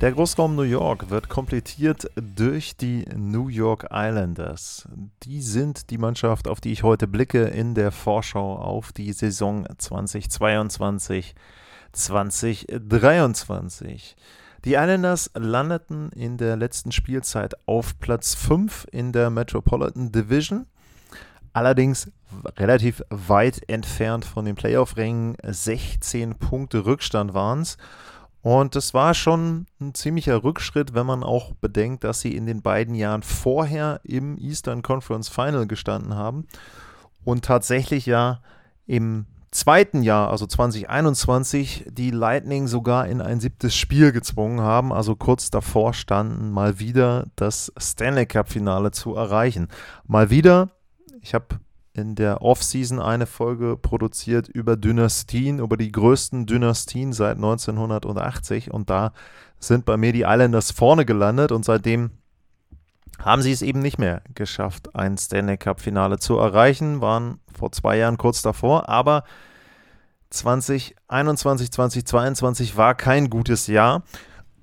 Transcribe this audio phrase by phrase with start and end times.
[0.00, 4.88] Der Großraum New York wird komplettiert durch die New York Islanders.
[5.24, 9.68] Die sind die Mannschaft, auf die ich heute blicke in der Vorschau auf die Saison
[9.76, 11.34] 2022
[11.92, 14.16] 2023.
[14.64, 20.64] Die Islanders landeten in der letzten Spielzeit auf Platz 5 in der Metropolitan Division.
[21.52, 22.10] Allerdings
[22.56, 25.36] relativ weit entfernt von den Playoff-Rängen.
[25.42, 27.76] 16 Punkte Rückstand waren es.
[28.42, 32.62] Und das war schon ein ziemlicher Rückschritt, wenn man auch bedenkt, dass sie in den
[32.62, 36.46] beiden Jahren vorher im Eastern Conference Final gestanden haben
[37.24, 38.40] und tatsächlich ja
[38.86, 45.16] im zweiten Jahr, also 2021, die Lightning sogar in ein siebtes Spiel gezwungen haben, also
[45.16, 49.68] kurz davor standen, mal wieder das Stanley Cup-Finale zu erreichen.
[50.06, 50.70] Mal wieder,
[51.20, 51.46] ich habe
[52.00, 58.90] in der Offseason eine Folge produziert über Dynastien, über die größten Dynastien seit 1980 und
[58.90, 59.12] da
[59.60, 61.52] sind bei mir die Islanders vorne gelandet.
[61.52, 62.10] Und seitdem
[63.18, 67.98] haben sie es eben nicht mehr geschafft, ein Stanley Cup-Finale zu erreichen, waren vor zwei
[67.98, 69.24] Jahren kurz davor, aber
[70.30, 74.02] 2021, 2022 war kein gutes Jahr.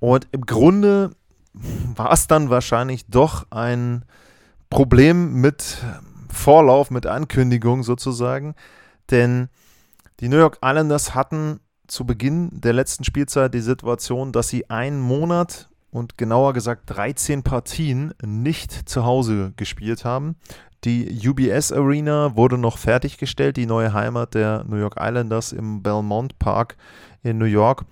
[0.00, 1.10] Und im Grunde
[1.52, 4.04] war es dann wahrscheinlich doch ein
[4.70, 5.78] Problem mit
[6.38, 8.54] Vorlauf, mit Ankündigung sozusagen,
[9.10, 9.48] denn
[10.20, 15.00] die New York Islanders hatten zu Beginn der letzten Spielzeit die Situation, dass sie einen
[15.00, 20.36] Monat und genauer gesagt 13 Partien nicht zu Hause gespielt haben.
[20.84, 26.38] Die UBS Arena wurde noch fertiggestellt, die neue Heimat der New York Islanders im Belmont
[26.38, 26.76] Park
[27.22, 27.84] in New York.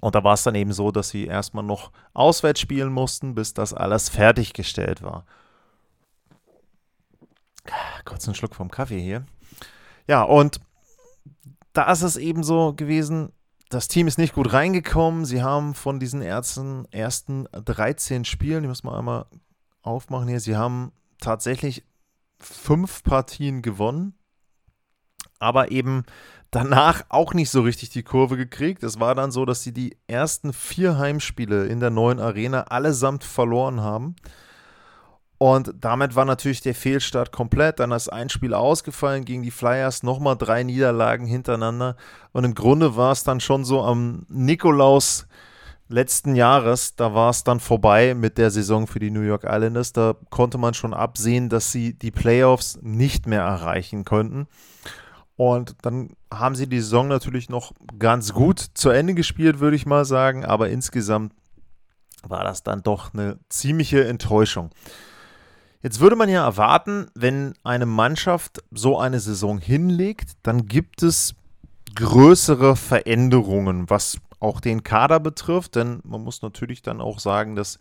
[0.00, 3.54] Und da war es dann eben so, dass sie erstmal noch auswärts spielen mussten, bis
[3.54, 5.24] das alles fertiggestellt war.
[8.04, 9.24] Kurz einen Schluck vom Kaffee hier.
[10.06, 10.60] Ja, und
[11.72, 13.32] da ist es eben so gewesen,
[13.70, 15.24] das Team ist nicht gut reingekommen.
[15.24, 19.26] Sie haben von diesen ersten, ersten 13 Spielen, ich muss mal einmal
[19.82, 21.84] aufmachen hier, sie haben tatsächlich
[22.38, 24.14] fünf Partien gewonnen,
[25.38, 26.04] aber eben
[26.50, 28.82] danach auch nicht so richtig die Kurve gekriegt.
[28.82, 33.24] Es war dann so, dass sie die ersten vier Heimspiele in der neuen Arena allesamt
[33.24, 34.14] verloren haben.
[35.38, 37.80] Und damit war natürlich der Fehlstart komplett.
[37.80, 41.96] Dann ist ein Spiel ausgefallen gegen die Flyers, nochmal drei Niederlagen hintereinander.
[42.32, 45.26] Und im Grunde war es dann schon so am Nikolaus
[45.88, 49.92] letzten Jahres, da war es dann vorbei mit der Saison für die New York Islanders.
[49.92, 54.46] Da konnte man schon absehen, dass sie die Playoffs nicht mehr erreichen könnten.
[55.36, 59.84] Und dann haben sie die Saison natürlich noch ganz gut zu Ende gespielt, würde ich
[59.84, 60.44] mal sagen.
[60.44, 61.32] Aber insgesamt
[62.22, 64.70] war das dann doch eine ziemliche Enttäuschung.
[65.84, 71.34] Jetzt würde man ja erwarten, wenn eine Mannschaft so eine Saison hinlegt, dann gibt es
[71.94, 77.78] größere Veränderungen, was auch den Kader betrifft, denn man muss natürlich dann auch sagen, dass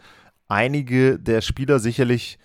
[0.50, 2.40] einige der Spieler sicherlich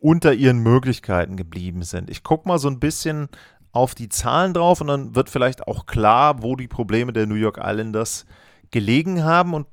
[0.00, 2.10] unter ihren Möglichkeiten geblieben sind.
[2.10, 3.28] Ich gucke mal so ein bisschen
[3.70, 7.36] auf die Zahlen drauf und dann wird vielleicht auch klar, wo die Probleme der New
[7.36, 8.26] York Islanders
[8.72, 9.68] gelegen haben und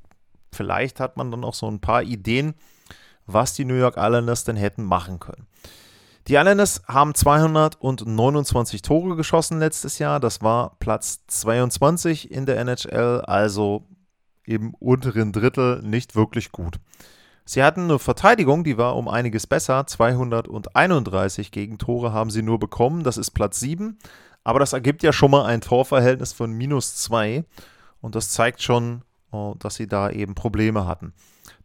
[0.53, 2.53] vielleicht hat man dann auch so ein paar Ideen,
[3.34, 5.47] was die New York Islanders denn hätten machen können.
[6.28, 10.19] Die Islanders haben 229 Tore geschossen letztes Jahr.
[10.19, 13.88] Das war Platz 22 in der NHL, also
[14.45, 16.79] im unteren Drittel nicht wirklich gut.
[17.45, 19.88] Sie hatten eine Verteidigung, die war um einiges besser.
[19.88, 23.03] 231 Gegentore haben sie nur bekommen.
[23.03, 23.97] Das ist Platz 7.
[24.44, 27.44] Aber das ergibt ja schon mal ein Torverhältnis von minus 2.
[28.01, 29.01] Und das zeigt schon,
[29.31, 31.13] oh, dass sie da eben Probleme hatten.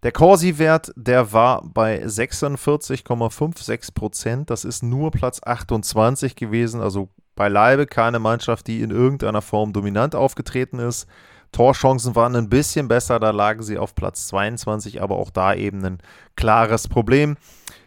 [0.05, 4.51] Der Corsi-Wert, der war bei 46,56 Prozent.
[4.51, 6.83] Das ist nur Platz 28 gewesen.
[6.83, 11.09] Also beileibe keine Mannschaft, die in irgendeiner Form dominant aufgetreten ist.
[11.53, 15.83] Torchancen waren ein bisschen besser, da lagen sie auf Platz 22, aber auch da eben
[15.87, 15.99] ein
[16.37, 17.39] klares Problem.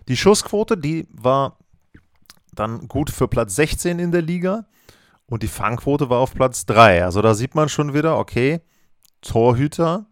[0.07, 1.59] Die Schussquote, die war
[2.51, 4.65] dann gut für Platz 16 in der Liga
[5.27, 7.03] und die Fangquote war auf Platz 3.
[7.03, 8.62] Also da sieht man schon wieder, okay,
[9.21, 10.07] Torhüter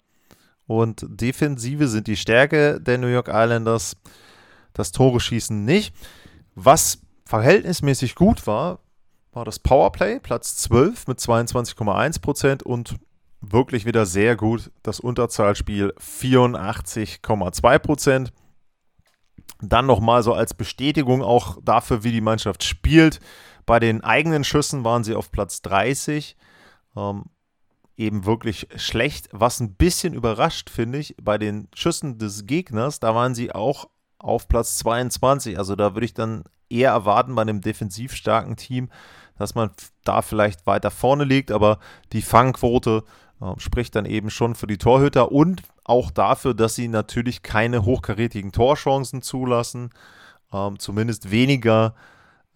[0.68, 3.98] und Defensive sind die Stärke der New York Islanders.
[4.74, 5.96] Das Tore schießen nicht.
[6.56, 8.80] Was verhältnismäßig gut war,
[9.32, 12.96] war das Powerplay, Platz 12 mit 22,1 Prozent und
[13.42, 18.34] wirklich wieder sehr gut das Unterzahlspiel 84,2 Prozent.
[19.62, 23.20] Dann nochmal so als Bestätigung auch dafür, wie die Mannschaft spielt.
[23.66, 26.36] Bei den eigenen Schüssen waren sie auf Platz 30.
[26.96, 27.26] Ähm,
[27.98, 29.30] eben wirklich schlecht.
[29.32, 33.90] Was ein bisschen überrascht, finde ich, bei den Schüssen des Gegners, da waren sie auch
[34.20, 35.58] auf Platz 22.
[35.58, 38.90] Also da würde ich dann eher erwarten bei einem defensiv starken Team,
[39.38, 39.70] dass man
[40.04, 41.80] da vielleicht weiter vorne liegt, aber
[42.12, 43.04] die Fangquote
[43.42, 47.86] äh, spricht dann eben schon für die Torhüter und auch dafür, dass sie natürlich keine
[47.86, 49.92] hochkarätigen Torchancen zulassen,
[50.52, 51.96] ähm, zumindest weniger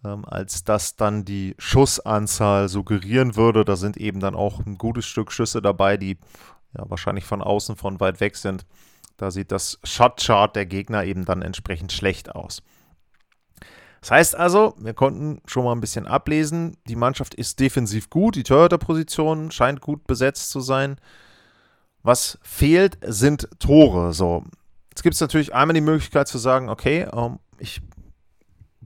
[0.04, 3.64] ähm, als das dann die Schussanzahl suggerieren würde.
[3.64, 6.18] Da sind eben dann auch ein gutes Stück Schüsse dabei, die
[6.76, 8.64] ja, wahrscheinlich von außen von weit weg sind.
[9.16, 12.62] Da sieht das Shot-Chart der Gegner eben dann entsprechend schlecht aus.
[14.00, 18.34] Das heißt also, wir konnten schon mal ein bisschen ablesen, die Mannschaft ist defensiv gut,
[18.34, 20.96] die Torhüter-Position scheint gut besetzt zu sein.
[22.02, 24.14] Was fehlt, sind Tore.
[24.14, 24.44] So,
[24.88, 27.82] jetzt gibt es natürlich einmal die Möglichkeit zu sagen, okay, ähm, ich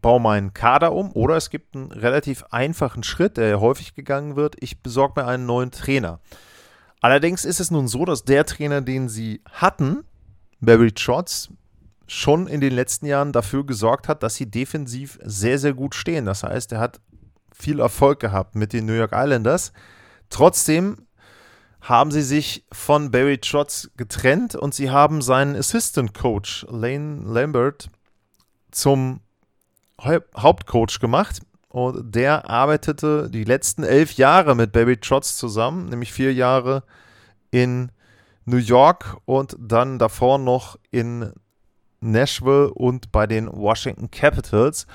[0.05, 4.55] baue meinen Kader um oder es gibt einen relativ einfachen Schritt, der häufig gegangen wird.
[4.61, 6.21] Ich besorge mir einen neuen Trainer.
[7.01, 10.05] Allerdings ist es nun so, dass der Trainer, den sie hatten,
[10.61, 11.49] Barry Trotz,
[12.07, 16.27] schon in den letzten Jahren dafür gesorgt hat, dass sie defensiv sehr, sehr gut stehen.
[16.27, 17.01] Das heißt, er hat
[17.55, 19.73] viel Erfolg gehabt mit den New York Islanders.
[20.29, 21.07] Trotzdem
[21.81, 27.89] haben sie sich von Barry Trotz getrennt und sie haben seinen Assistant Coach Lane Lambert
[28.71, 29.21] zum
[30.01, 31.41] Hauptcoach gemacht.
[31.69, 36.85] Und der arbeitete die letzten elf Jahre mit Barry Trotz zusammen, nämlich vier Jahre
[37.51, 37.91] in
[38.45, 41.33] New York und dann davor noch in
[42.01, 44.87] Nashville und bei den Washington Capitals.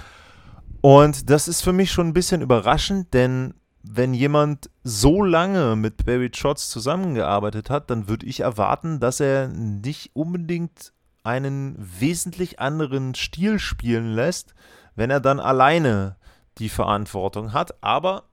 [0.82, 6.06] Und das ist für mich schon ein bisschen überraschend, denn wenn jemand so lange mit
[6.06, 10.94] Barry Trotz zusammengearbeitet hat, dann würde ich erwarten, dass er nicht unbedingt
[11.24, 14.54] einen wesentlich anderen Stil spielen lässt,
[15.00, 16.18] wenn er dann alleine
[16.58, 17.82] die Verantwortung hat.
[17.82, 18.26] Aber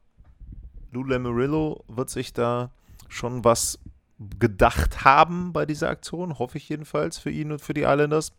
[0.90, 2.72] Lou Lamoriello wird sich da
[3.08, 3.78] schon was
[4.18, 8.32] gedacht haben bei dieser Aktion, hoffe ich jedenfalls für ihn und für die Islanders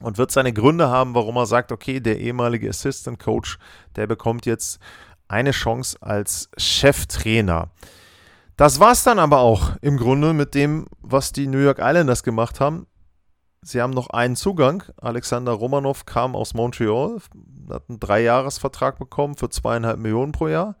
[0.00, 3.58] und wird seine Gründe haben, warum er sagt, okay, der ehemalige Assistant Coach,
[3.96, 4.78] der bekommt jetzt
[5.26, 7.70] eine Chance als Cheftrainer.
[8.58, 12.22] Das war es dann aber auch im Grunde mit dem, was die New York Islanders
[12.22, 12.86] gemacht haben.
[13.62, 14.84] Sie haben noch einen Zugang.
[15.00, 17.18] Alexander Romanov kam aus Montreal,
[17.70, 20.76] hat einen Dreijahresvertrag bekommen für zweieinhalb Millionen pro Jahr.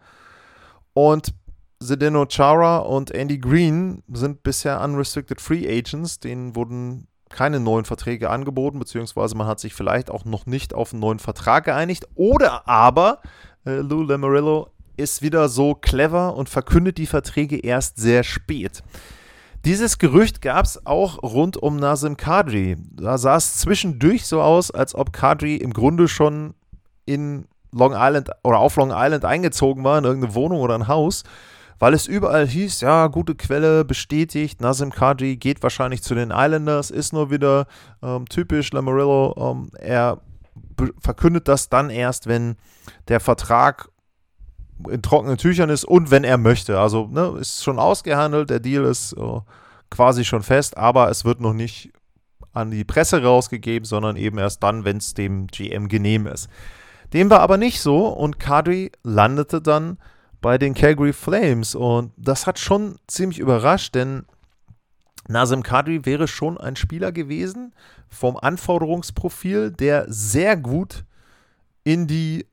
[0.94, 1.34] Und
[1.82, 6.20] Zdeno Chara und Andy Green sind bisher unrestricted Free Agents.
[6.20, 10.92] Denen wurden keine neuen Verträge angeboten, beziehungsweise man hat sich vielleicht auch noch nicht auf
[10.92, 12.08] einen neuen Vertrag geeinigt.
[12.14, 13.20] Oder aber
[13.64, 18.82] äh, Lou Lamarillo ist wieder so clever und verkündet die Verträge erst sehr spät.
[19.64, 22.76] Dieses Gerücht gab es auch rund um Nazim Kadri.
[22.92, 26.54] Da sah es zwischendurch so aus, als ob Kadri im Grunde schon
[27.04, 31.24] in Long Island oder auf Long Island eingezogen war, in irgendeine Wohnung oder ein Haus
[31.78, 36.90] weil es überall hieß, ja, gute Quelle bestätigt, Nazim Kadri geht wahrscheinlich zu den Islanders,
[36.90, 37.66] ist nur wieder
[38.02, 40.20] ähm, typisch Lamarillo, ähm, er
[41.00, 42.56] verkündet das dann erst, wenn
[43.08, 43.88] der Vertrag
[44.88, 46.78] in trockenen Tüchern ist und wenn er möchte.
[46.78, 49.40] Also ne, ist schon ausgehandelt, der Deal ist äh,
[49.90, 51.92] quasi schon fest, aber es wird noch nicht
[52.52, 56.48] an die Presse rausgegeben, sondern eben erst dann, wenn es dem GM genehm ist.
[57.12, 59.98] Dem war aber nicht so und Kadri landete dann
[60.40, 61.74] bei den Calgary Flames.
[61.74, 64.26] Und das hat schon ziemlich überrascht, denn
[65.28, 67.74] Nazem Kadri wäre schon ein Spieler gewesen
[68.08, 71.04] vom Anforderungsprofil, der sehr gut
[71.84, 72.46] in die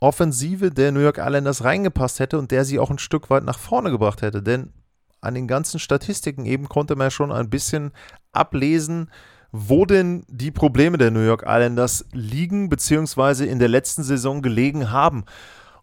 [0.00, 3.58] Offensive der New York Islanders reingepasst hätte und der sie auch ein Stück weit nach
[3.58, 4.42] vorne gebracht hätte.
[4.42, 4.72] Denn
[5.20, 7.92] an den ganzen Statistiken eben konnte man schon ein bisschen
[8.32, 9.10] ablesen,
[9.52, 14.90] wo denn die Probleme der New York Islanders liegen, beziehungsweise in der letzten Saison gelegen
[14.90, 15.24] haben.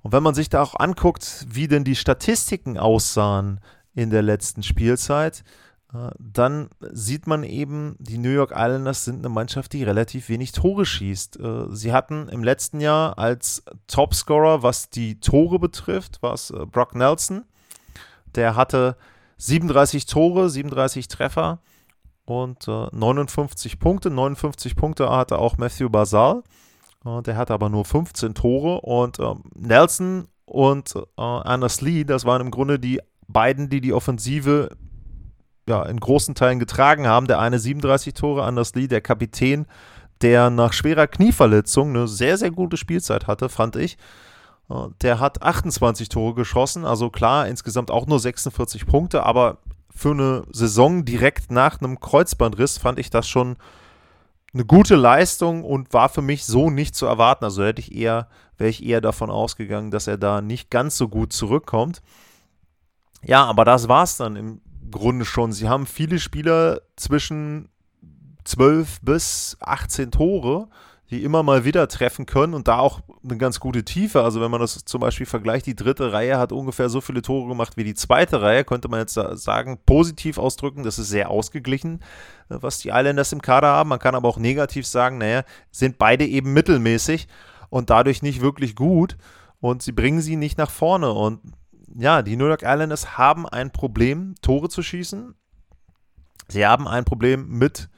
[0.01, 3.59] Und wenn man sich da auch anguckt, wie denn die Statistiken aussahen
[3.95, 5.43] in der letzten Spielzeit,
[6.19, 10.85] dann sieht man eben, die New York Islanders sind eine Mannschaft, die relativ wenig Tore
[10.85, 11.39] schießt.
[11.39, 16.65] Äh, sie hatten im letzten Jahr als Topscorer, was die Tore betrifft, war es äh,
[16.65, 17.43] Brock Nelson.
[18.33, 18.97] Der hatte
[19.37, 21.59] 37 Tore, 37 Treffer
[22.25, 24.09] und 59 Punkte.
[24.09, 26.41] 59 Punkte hatte auch Matthew Basal.
[27.03, 32.41] Der hatte aber nur 15 Tore und ähm, Nelson und äh, Anders Lee, das waren
[32.41, 34.69] im Grunde die beiden, die die Offensive
[35.67, 37.27] ja, in großen Teilen getragen haben.
[37.27, 39.65] Der eine 37 Tore, Anders Lee, der Kapitän,
[40.21, 43.97] der nach schwerer Knieverletzung eine sehr, sehr gute Spielzeit hatte, fand ich.
[44.69, 49.59] Äh, der hat 28 Tore geschossen, also klar, insgesamt auch nur 46 Punkte, aber
[49.95, 53.57] für eine Saison direkt nach einem Kreuzbandriss fand ich das schon
[54.53, 57.43] eine gute Leistung und war für mich so nicht zu erwarten.
[57.45, 58.27] Also hätte ich eher,
[58.57, 62.01] wäre ich eher davon ausgegangen, dass er da nicht ganz so gut zurückkommt.
[63.23, 64.61] Ja, aber das war es dann im
[64.93, 65.51] Grunde schon.
[65.51, 67.67] Sie haben viele Spieler zwischen
[68.45, 70.69] 12 bis 18 Tore
[71.13, 74.23] die immer mal wieder treffen können und da auch eine ganz gute Tiefe.
[74.23, 77.47] Also wenn man das zum Beispiel vergleicht, die dritte Reihe hat ungefähr so viele Tore
[77.47, 81.99] gemacht wie die zweite Reihe, könnte man jetzt sagen, positiv ausdrücken, das ist sehr ausgeglichen,
[82.49, 83.89] äh, was die Islanders im Kader haben.
[83.89, 87.27] Man kann aber auch negativ sagen, naja, sind beide eben mittelmäßig
[87.69, 89.15] und dadurch nicht wirklich gut
[89.61, 91.11] und sie bringen sie nicht nach vorne.
[91.11, 91.41] Und
[91.95, 95.35] ja, die New York Islanders haben ein Problem, Tore zu schießen.
[96.47, 97.89] Sie haben ein Problem mit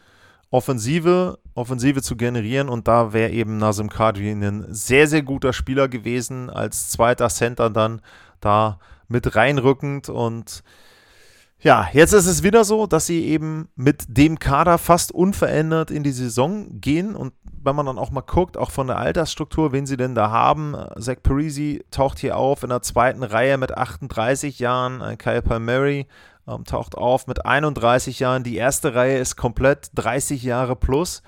[0.51, 5.87] Offensive, Offensive zu generieren und da wäre eben Nazim Kadri ein sehr, sehr guter Spieler
[5.87, 8.01] gewesen, als zweiter Center dann
[8.39, 10.63] da mit reinrückend und
[11.59, 16.03] ja, jetzt ist es wieder so, dass sie eben mit dem Kader fast unverändert in
[16.03, 17.33] die Saison gehen und
[17.63, 20.75] wenn man dann auch mal guckt, auch von der Altersstruktur, wen sie denn da haben,
[20.99, 26.05] Zach Parisi taucht hier auf in der zweiten Reihe mit 38 Jahren, Kyle Palmieri
[26.47, 28.43] ähm, taucht auf mit 31 Jahren.
[28.43, 31.23] Die erste Reihe ist komplett 30 Jahre plus.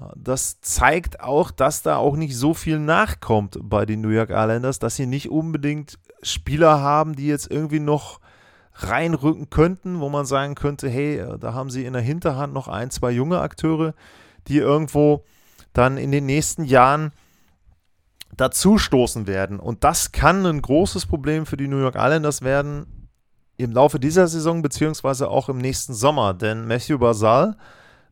[0.00, 4.30] Äh, das zeigt auch, dass da auch nicht so viel nachkommt bei den New York
[4.30, 8.20] Islanders, dass sie nicht unbedingt Spieler haben, die jetzt irgendwie noch
[8.78, 12.68] reinrücken könnten, wo man sagen könnte, hey, äh, da haben sie in der Hinterhand noch
[12.68, 13.94] ein, zwei junge Akteure,
[14.48, 15.24] die irgendwo
[15.72, 17.12] dann in den nächsten Jahren
[18.36, 19.58] dazustoßen werden.
[19.58, 23.08] Und das kann ein großes Problem für die New York Islanders werden,
[23.56, 26.34] im Laufe dieser Saison beziehungsweise auch im nächsten Sommer.
[26.34, 27.56] Denn Matthew Basal,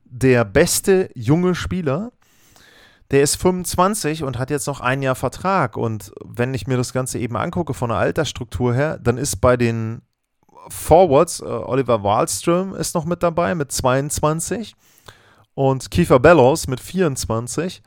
[0.05, 2.13] der beste junge Spieler,
[3.11, 5.77] der ist 25 und hat jetzt noch ein Jahr Vertrag.
[5.77, 9.59] Und wenn ich mir das Ganze eben angucke von der Altersstruktur her, dann ist bei
[9.59, 10.01] den
[10.69, 14.75] Forwards äh, Oliver Wahlström ist noch mit dabei mit 22
[15.55, 17.83] und Kiefer Bellows mit 24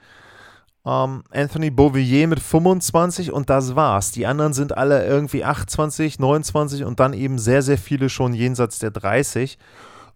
[0.88, 4.12] ähm, Anthony Beauvillier mit 25 und das war's.
[4.12, 8.80] Die anderen sind alle irgendwie 28, 29 und dann eben sehr, sehr viele schon jenseits
[8.80, 9.58] der 30.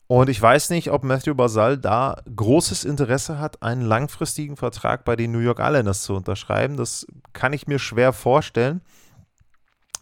[0.07, 5.15] Und ich weiß nicht, ob Matthew Basal da großes Interesse hat, einen langfristigen Vertrag bei
[5.15, 6.77] den New York Islanders zu unterschreiben.
[6.77, 8.81] Das kann ich mir schwer vorstellen.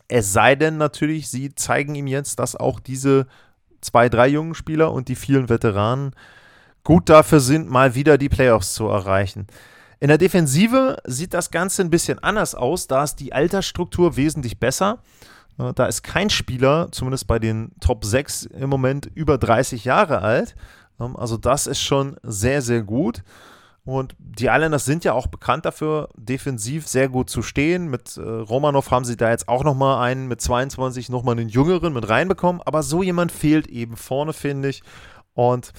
[0.09, 3.27] Es sei denn natürlich, sie zeigen ihm jetzt, dass auch diese
[3.79, 6.11] zwei, drei jungen Spieler und die vielen Veteranen
[6.83, 9.47] gut dafür sind, mal wieder die Playoffs zu erreichen.
[9.99, 12.87] In der Defensive sieht das Ganze ein bisschen anders aus.
[12.87, 14.99] Da ist die Altersstruktur wesentlich besser.
[15.57, 20.21] Äh, da ist kein Spieler, zumindest bei den Top 6 im Moment, über 30 Jahre
[20.21, 20.55] alt.
[20.99, 23.23] Ähm, also das ist schon sehr, sehr gut.
[23.89, 27.89] Und die Islanders sind ja auch bekannt dafür, defensiv sehr gut zu stehen.
[27.89, 31.93] Mit äh, Romanov haben sie da jetzt auch nochmal einen mit 22, nochmal einen jüngeren
[31.93, 32.61] mit reinbekommen.
[32.63, 34.83] Aber so jemand fehlt eben vorne, finde ich.
[35.33, 35.71] Und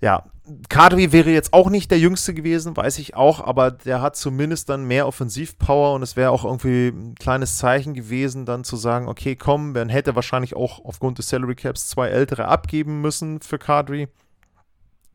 [0.00, 0.24] ja,
[0.68, 4.68] Kadri wäre jetzt auch nicht der Jüngste gewesen, weiß ich auch, aber der hat zumindest
[4.68, 9.08] dann mehr Offensivpower und es wäre auch irgendwie ein kleines Zeichen gewesen, dann zu sagen,
[9.08, 13.58] okay, komm, man hätte wahrscheinlich auch aufgrund des Salary Caps zwei ältere abgeben müssen für
[13.58, 14.08] Kadri.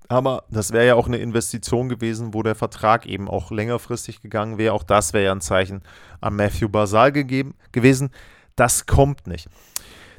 [0.08, 4.58] Aber das wäre ja auch eine Investition gewesen, wo der Vertrag eben auch längerfristig gegangen
[4.58, 4.74] wäre.
[4.74, 5.84] Auch das wäre ja ein Zeichen
[6.20, 8.10] an Matthew Basal gegeben, gewesen.
[8.56, 9.48] Das kommt nicht.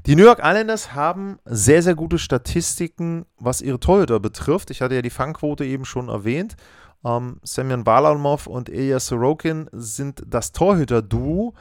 [0.06, 4.70] Die New York Islanders haben sehr, sehr gute Statistiken, was ihre Torhüter betrifft.
[4.70, 6.56] Ich hatte ja die Fangquote eben schon erwähnt.
[7.04, 11.54] Ähm, Semyon Balamov und Ilya Sorokin sind das Torhüter-Duo.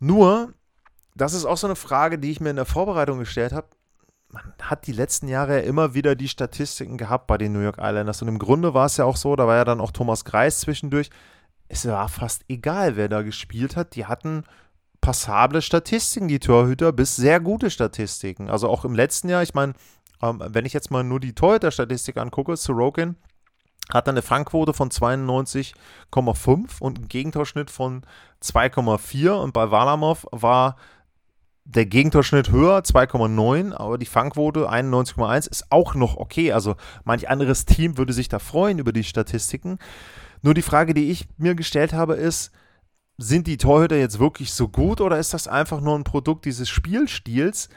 [0.00, 0.52] Nur,
[1.14, 3.68] das ist auch so eine Frage, die ich mir in der Vorbereitung gestellt habe.
[4.30, 7.78] Man hat die letzten Jahre ja immer wieder die Statistiken gehabt bei den New York
[7.78, 8.20] Islanders.
[8.20, 10.60] Und im Grunde war es ja auch so, da war ja dann auch Thomas Greis
[10.60, 11.10] zwischendurch.
[11.68, 13.94] Es war fast egal, wer da gespielt hat.
[13.94, 14.44] Die hatten
[15.00, 18.50] passable Statistiken, die Torhüter, bis sehr gute Statistiken.
[18.50, 19.74] Also auch im letzten Jahr, ich meine,
[20.22, 23.16] ähm, wenn ich jetzt mal nur die Torhüter-Statistik angucke, Sorokin
[23.92, 28.02] hat eine Fangquote von 92,5 und einen Gegentorschnitt von
[28.42, 30.76] 2,4 und bei Walamov war
[31.68, 36.52] der Gegentorschnitt höher, 2,9, aber die Fangquote 91,1 ist auch noch okay.
[36.52, 39.78] Also manch anderes Team würde sich da freuen über die Statistiken.
[40.40, 42.52] Nur die Frage, die ich mir gestellt habe, ist,
[43.18, 46.70] sind die Torhüter jetzt wirklich so gut oder ist das einfach nur ein Produkt dieses
[46.70, 47.68] Spielstils?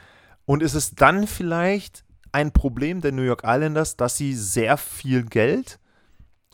[0.46, 5.24] Und ist es dann vielleicht ein Problem der New York Islanders, dass sie sehr viel
[5.24, 5.78] Geld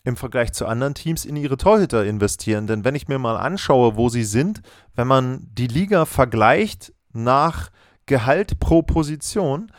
[0.02, 2.66] im Vergleich zu anderen Teams in ihre Torhüter investieren?
[2.66, 4.60] Denn wenn ich mir mal anschaue, wo sie sind,
[4.96, 6.92] wenn man die Liga vergleicht
[7.24, 7.70] nach
[8.06, 9.70] Gehalt pro Position,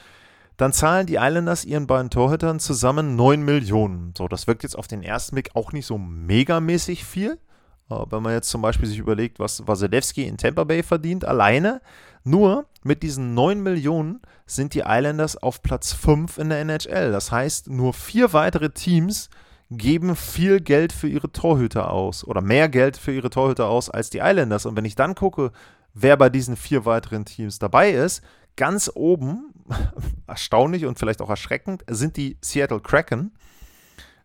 [0.57, 4.13] dann zahlen die Islanders ihren beiden Torhütern zusammen 9 Millionen.
[4.17, 7.39] So, das wirkt jetzt auf den ersten Blick auch nicht so megamäßig viel.
[7.87, 11.81] Wenn man jetzt zum Beispiel sich überlegt, was Wasilewski in Tampa Bay verdient, alleine,
[12.23, 17.11] nur mit diesen 9 Millionen sind die Islanders auf Platz 5 in der NHL.
[17.11, 19.31] Das heißt, nur vier weitere Teams
[19.71, 24.11] geben viel Geld für ihre Torhüter aus oder mehr Geld für ihre Torhüter aus als
[24.11, 24.67] die Islanders.
[24.67, 25.51] Und wenn ich dann gucke,
[25.93, 28.23] wer bei diesen vier weiteren Teams dabei ist,
[28.55, 29.53] ganz oben,
[30.27, 33.31] erstaunlich und vielleicht auch erschreckend, sind die Seattle Kraken.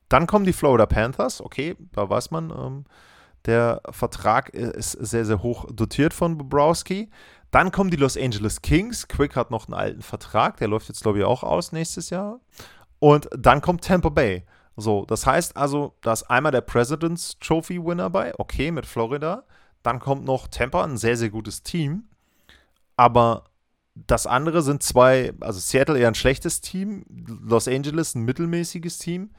[0.09, 2.85] Dann kommen die Florida Panthers, okay, da weiß man, ähm,
[3.47, 7.11] der Vertrag ist sehr, sehr hoch dotiert von Bobrowski.
[7.51, 9.07] Dann kommen die Los Angeles Kings.
[9.07, 12.41] Quick hat noch einen alten Vertrag, der läuft jetzt, glaube ich, auch aus nächstes Jahr.
[12.99, 14.45] Und dann kommt Tampa Bay.
[14.77, 19.45] So, das heißt also, da ist einmal der President's Trophy Winner bei, okay, mit Florida.
[19.85, 22.05] Dann kommt noch Tampa, ein sehr, sehr gutes Team.
[22.97, 23.45] Aber
[23.95, 29.31] das andere sind zwei, also Seattle eher ein schlechtes Team, Los Angeles ein mittelmäßiges Team.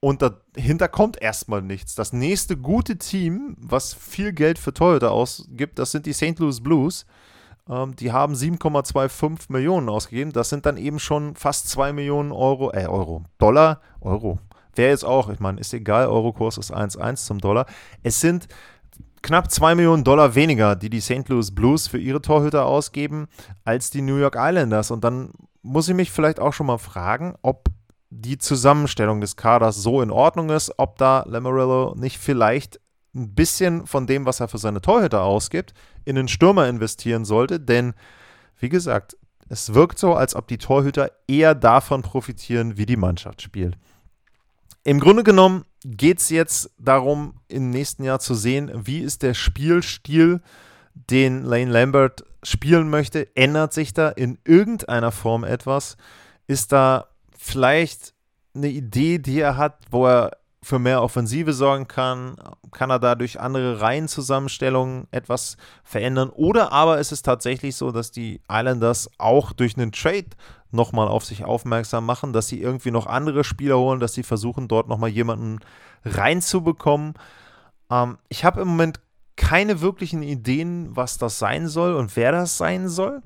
[0.00, 1.94] Und dahinter kommt erstmal nichts.
[1.94, 6.38] Das nächste gute Team, was viel Geld für Toyota ausgibt, das sind die St.
[6.38, 7.06] Louis Blues.
[7.68, 10.32] Ähm, die haben 7,25 Millionen ausgegeben.
[10.32, 14.40] Das sind dann eben schon fast 2 Millionen Euro, äh, Euro, Dollar, Euro.
[14.74, 17.66] Wäre jetzt auch, ich meine, ist egal, Eurokurs ist 1,1 zum Dollar.
[18.02, 18.48] Es sind
[19.22, 21.28] knapp 2 Millionen Dollar weniger, die die St.
[21.28, 23.28] Louis Blues für ihre Torhüter ausgeben,
[23.64, 24.90] als die New York Islanders.
[24.90, 25.30] Und dann
[25.62, 27.68] muss ich mich vielleicht auch schon mal fragen, ob
[28.10, 32.80] die Zusammenstellung des Kaders so in Ordnung ist, ob da Lamarillo nicht vielleicht
[33.14, 35.74] ein bisschen von dem, was er für seine Torhüter ausgibt,
[36.04, 37.60] in den Stürmer investieren sollte.
[37.60, 37.94] Denn,
[38.58, 39.16] wie gesagt,
[39.48, 43.76] es wirkt so, als ob die Torhüter eher davon profitieren, wie die Mannschaft spielt.
[44.84, 49.34] Im Grunde genommen geht es jetzt darum, im nächsten Jahr zu sehen, wie ist der
[49.34, 50.40] Spielstil,
[50.94, 53.34] den Lane Lambert spielen möchte.
[53.36, 55.96] Ändert sich da in irgendeiner Form etwas?
[56.46, 58.14] Ist da vielleicht
[58.54, 62.36] eine Idee, die er hat, wo er für mehr Offensive sorgen kann?
[62.70, 66.30] Kann er dadurch andere Reihenzusammenstellungen etwas verändern?
[66.30, 70.26] Oder aber ist es tatsächlich so, dass die Islanders auch durch einen Trade
[70.70, 74.68] nochmal auf sich aufmerksam machen, dass sie irgendwie noch andere Spieler holen, dass sie versuchen,
[74.68, 75.60] dort nochmal jemanden
[76.04, 77.14] reinzubekommen?
[77.90, 79.00] Ähm, ich habe im Moment
[79.36, 83.22] keine wirklichen Ideen, was das sein soll und wer das sein soll.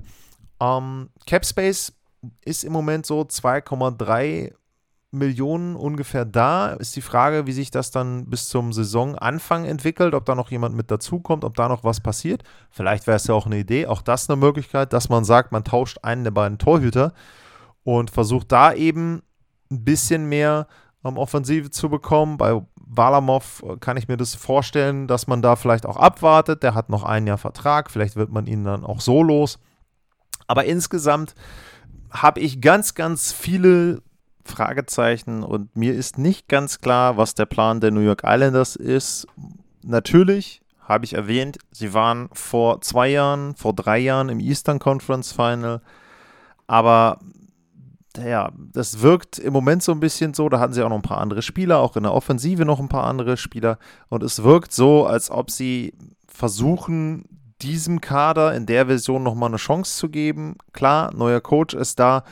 [0.61, 1.93] Ähm, Capspace
[2.43, 4.53] ist im Moment so 2,3
[5.11, 6.73] Millionen ungefähr da.
[6.73, 10.75] Ist die Frage, wie sich das dann bis zum Saisonanfang entwickelt, ob da noch jemand
[10.75, 12.43] mit dazukommt, ob da noch was passiert.
[12.69, 15.63] Vielleicht wäre es ja auch eine Idee, auch das eine Möglichkeit, dass man sagt, man
[15.63, 17.13] tauscht einen der beiden Torhüter
[17.83, 19.21] und versucht da eben
[19.71, 20.67] ein bisschen mehr
[21.01, 22.37] um, Offensive zu bekommen.
[22.37, 26.63] Bei Walamov äh, kann ich mir das vorstellen, dass man da vielleicht auch abwartet.
[26.63, 29.59] Der hat noch ein Jahr Vertrag, vielleicht wird man ihn dann auch so los.
[30.47, 31.35] Aber insgesamt
[32.11, 34.01] habe ich ganz, ganz viele
[34.45, 39.27] Fragezeichen und mir ist nicht ganz klar, was der Plan der New York Islanders ist.
[39.83, 45.31] Natürlich habe ich erwähnt, sie waren vor zwei Jahren, vor drei Jahren im Eastern Conference
[45.31, 45.81] Final,
[46.67, 47.19] aber
[48.23, 51.01] ja, das wirkt im Moment so ein bisschen so, da hatten sie auch noch ein
[51.01, 53.77] paar andere Spieler, auch in der Offensive noch ein paar andere Spieler
[54.09, 55.93] und es wirkt so, als ob sie
[56.27, 57.25] versuchen,
[57.61, 60.55] diesem Kader in der Version nochmal eine Chance zu geben.
[60.73, 62.23] Klar, neuer Coach ist da.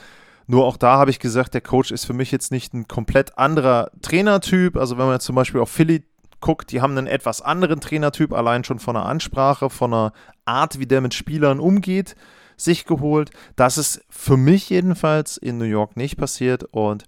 [0.46, 3.38] Nur auch da habe ich gesagt, der Coach ist für mich jetzt nicht ein komplett
[3.38, 4.76] anderer Trainertyp.
[4.76, 6.04] Also wenn man jetzt zum Beispiel auf Philly
[6.40, 10.12] guckt, die haben einen etwas anderen Trainertyp, allein schon von der Ansprache, von der
[10.44, 12.14] Art, wie der mit Spielern umgeht,
[12.56, 13.30] sich geholt.
[13.56, 17.04] Das ist für mich jedenfalls in New York nicht passiert und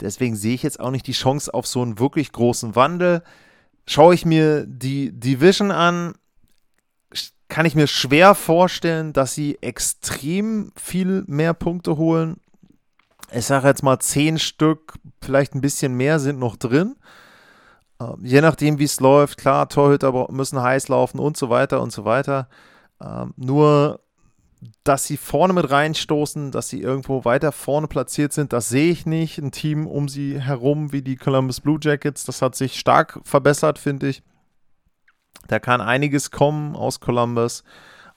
[0.00, 3.22] deswegen sehe ich jetzt auch nicht die Chance auf so einen wirklich großen Wandel.
[3.86, 6.14] Schaue ich mir die Division an,
[7.48, 12.40] kann ich mir schwer vorstellen, dass sie extrem viel mehr Punkte holen.
[13.32, 16.96] Ich sage jetzt mal zehn Stück, vielleicht ein bisschen mehr sind noch drin.
[18.00, 21.92] Ähm, je nachdem, wie es läuft, klar, Torhüter müssen heiß laufen und so weiter und
[21.92, 22.48] so weiter.
[23.00, 24.00] Ähm, nur,
[24.84, 29.06] dass sie vorne mit reinstoßen, dass sie irgendwo weiter vorne platziert sind, das sehe ich
[29.06, 29.38] nicht.
[29.38, 33.78] Ein Team um sie herum wie die Columbus Blue Jackets, das hat sich stark verbessert,
[33.78, 34.22] finde ich.
[35.48, 37.64] Da kann einiges kommen aus Columbus.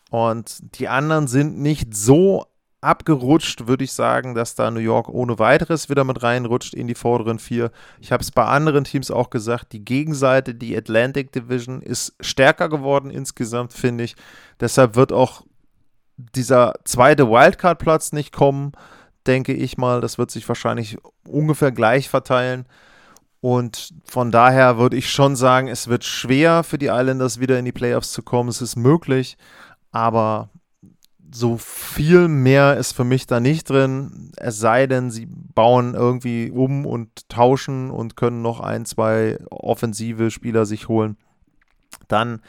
[0.10, 2.46] Und die anderen sind nicht so
[2.82, 6.96] abgerutscht, würde ich sagen, dass da New York ohne weiteres wieder mit reinrutscht in die
[6.96, 7.72] vorderen vier.
[8.00, 12.70] Ich habe es bei anderen Teams auch gesagt, die Gegenseite, die Atlantic Division, ist stärker
[12.70, 14.16] geworden insgesamt, finde ich.
[14.60, 15.44] Deshalb wird auch
[16.18, 18.72] dieser zweite Wildcard-Platz nicht kommen,
[19.28, 20.02] denke ich mal.
[20.02, 22.66] Das wird sich wahrscheinlich ungefähr gleich verteilen.
[23.42, 27.66] Und von daher würde ich schon sagen, es wird schwer für die Islanders wieder in
[27.66, 28.50] die Playoffs zu kommen.
[28.50, 29.38] Es ist möglich,
[29.92, 30.50] aber
[31.32, 34.32] so viel mehr ist für mich da nicht drin.
[34.38, 40.32] Es sei denn, sie bauen irgendwie um und tauschen und können noch ein, zwei offensive
[40.32, 41.18] Spieler sich holen.
[42.08, 42.42] Dann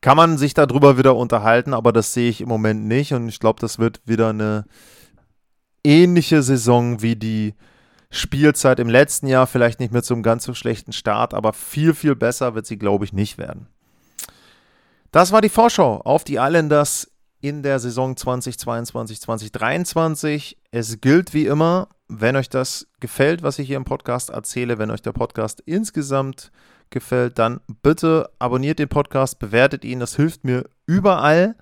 [0.00, 3.12] kann man sich darüber wieder unterhalten, aber das sehe ich im Moment nicht.
[3.12, 4.64] Und ich glaube, das wird wieder eine
[5.84, 7.54] ähnliche Saison wie die
[8.10, 11.94] Spielzeit im letzten Jahr, vielleicht nicht mit so einem ganz so schlechten Start, aber viel,
[11.94, 13.68] viel besser wird sie, glaube ich, nicht werden.
[15.12, 20.58] Das war die Vorschau auf die Islanders in der Saison 2022, 2023.
[20.70, 24.90] Es gilt wie immer, wenn euch das gefällt, was ich hier im Podcast erzähle, wenn
[24.90, 26.50] euch der Podcast insgesamt
[26.90, 31.54] gefällt, dann bitte abonniert den Podcast, bewertet ihn, das hilft mir überall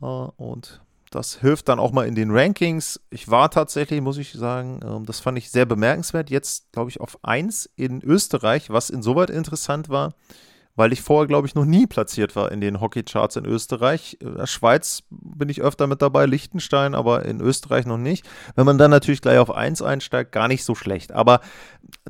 [0.00, 3.00] äh, und das hilft dann auch mal in den Rankings.
[3.08, 7.00] Ich war tatsächlich, muss ich sagen, ähm, das fand ich sehr bemerkenswert, jetzt glaube ich
[7.00, 10.14] auf 1 in Österreich, was insoweit interessant war,
[10.78, 14.16] weil ich vorher, glaube ich, noch nie platziert war in den Hockeycharts in Österreich.
[14.20, 18.24] In der Schweiz bin ich öfter mit dabei, Liechtenstein, aber in Österreich noch nicht.
[18.54, 21.10] Wenn man dann natürlich gleich auf 1 einsteigt, gar nicht so schlecht.
[21.10, 21.40] Aber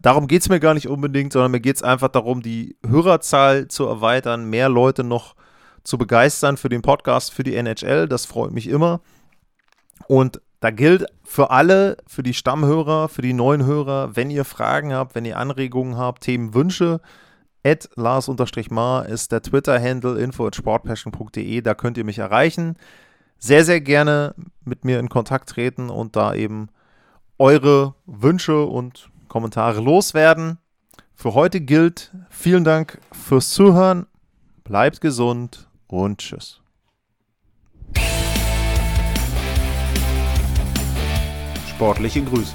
[0.02, 3.68] darum geht es mir gar nicht unbedingt, sondern mir geht es einfach darum, die Hörerzahl
[3.68, 5.34] zu erweitern, mehr Leute noch
[5.82, 8.06] zu begeistern für den Podcast, für die NHL.
[8.06, 9.00] Das freut mich immer.
[10.08, 14.92] Und da gilt für alle, für die Stammhörer, für die neuen Hörer, wenn ihr Fragen
[14.92, 17.00] habt, wenn ihr Anregungen habt, Themenwünsche,
[17.64, 21.60] at Lars-Mar ist der Twitter-Handle info at sportpassion.de.
[21.60, 22.76] Da könnt ihr mich erreichen.
[23.38, 26.68] Sehr, sehr gerne mit mir in Kontakt treten und da eben
[27.38, 30.58] eure Wünsche und Kommentare loswerden.
[31.14, 34.06] Für heute gilt, vielen Dank fürs Zuhören.
[34.64, 36.60] Bleibt gesund und tschüss.
[41.68, 42.54] Sportliche Grüße.